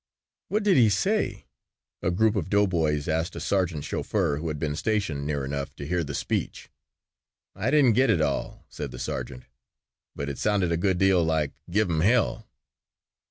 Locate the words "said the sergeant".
8.67-9.43